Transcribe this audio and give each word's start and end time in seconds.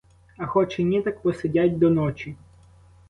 А 0.37 0.45
хоч 0.47 0.79
і 0.79 0.83
ні, 0.83 1.01
так 1.01 1.21
посидять 1.21 1.77
до 1.77 1.89
ночі. 1.89 2.35